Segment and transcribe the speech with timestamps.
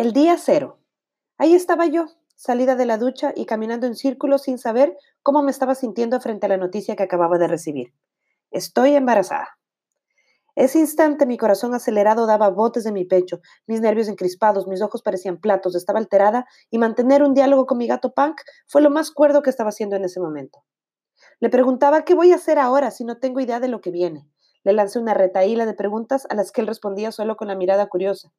[0.00, 0.78] El día cero.
[1.36, 5.50] Ahí estaba yo, salida de la ducha y caminando en círculos sin saber cómo me
[5.50, 7.92] estaba sintiendo frente a la noticia que acababa de recibir.
[8.50, 9.58] Estoy embarazada.
[10.54, 15.02] Ese instante mi corazón acelerado daba botes de mi pecho, mis nervios encrispados, mis ojos
[15.02, 19.10] parecían platos, estaba alterada y mantener un diálogo con mi gato Punk fue lo más
[19.10, 20.64] cuerdo que estaba haciendo en ese momento.
[21.40, 24.26] Le preguntaba qué voy a hacer ahora si no tengo idea de lo que viene.
[24.64, 27.86] Le lancé una retaíla de preguntas a las que él respondía solo con la mirada
[27.90, 28.32] curiosa.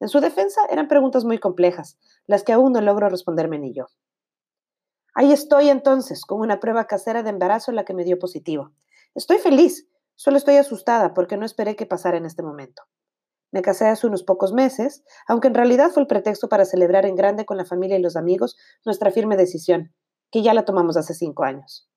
[0.00, 3.86] En su defensa eran preguntas muy complejas, las que aún no logro responderme ni yo.
[5.14, 8.72] Ahí estoy entonces, con una prueba casera de embarazo en la que me dio positivo.
[9.14, 12.82] Estoy feliz, solo estoy asustada porque no esperé que pasara en este momento.
[13.50, 17.14] Me casé hace unos pocos meses, aunque en realidad fue el pretexto para celebrar en
[17.14, 19.94] grande con la familia y los amigos nuestra firme decisión,
[20.30, 21.88] que ya la tomamos hace cinco años.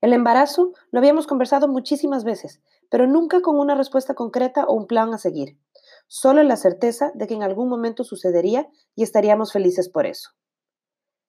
[0.00, 4.86] El embarazo lo habíamos conversado muchísimas veces, pero nunca con una respuesta concreta o un
[4.86, 5.58] plan a seguir
[6.06, 10.30] solo la certeza de que en algún momento sucedería y estaríamos felices por eso.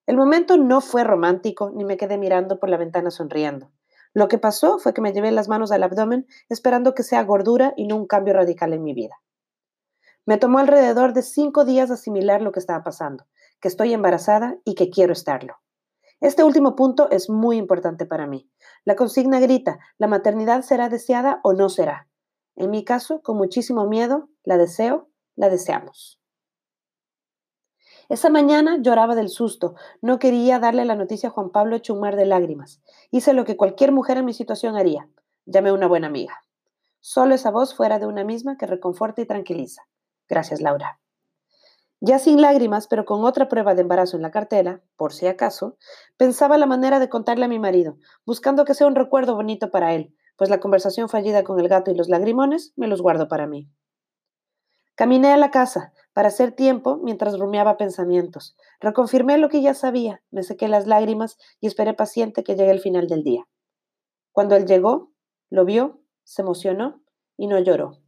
[0.05, 3.71] El momento no fue romántico ni me quedé mirando por la ventana sonriendo.
[4.13, 7.73] Lo que pasó fue que me llevé las manos al abdomen esperando que sea gordura
[7.75, 9.15] y no un cambio radical en mi vida.
[10.25, 13.25] Me tomó alrededor de cinco días asimilar lo que estaba pasando,
[13.59, 15.55] que estoy embarazada y que quiero estarlo.
[16.19, 18.49] Este último punto es muy importante para mí.
[18.85, 22.07] La consigna grita, ¿la maternidad será deseada o no será?
[22.55, 26.19] En mi caso, con muchísimo miedo, la deseo, la deseamos.
[28.09, 29.75] Esa mañana lloraba del susto.
[30.01, 32.81] No quería darle la noticia a Juan Pablo hecho un mar de lágrimas.
[33.11, 35.09] Hice lo que cualquier mujer en mi situación haría.
[35.45, 36.43] Llamé a una buena amiga.
[36.99, 39.87] Solo esa voz fuera de una misma que reconforta y tranquiliza.
[40.27, 40.99] Gracias, Laura.
[41.99, 45.77] Ya sin lágrimas, pero con otra prueba de embarazo en la cartera, por si acaso,
[46.15, 49.95] pensaba la manera de contarle a mi marido, buscando que sea un recuerdo bonito para
[49.95, 53.47] él, pues la conversación fallida con el gato y los lagrimones me los guardo para
[53.47, 53.67] mí.
[54.93, 58.55] Caminé a la casa para hacer tiempo mientras rumiaba pensamientos.
[58.79, 62.79] Reconfirmé lo que ya sabía, me sequé las lágrimas y esperé paciente que llegue el
[62.79, 63.47] final del día.
[64.31, 65.11] Cuando él llegó,
[65.49, 67.01] lo vio, se emocionó
[67.37, 67.99] y no lloró.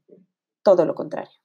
[0.63, 1.39] Todo lo contrario.